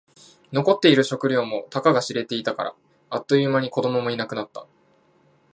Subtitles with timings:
[0.51, 2.75] 残っている食料もたかが知れていたから。
[3.11, 4.65] あっという間に子供もいなくなった。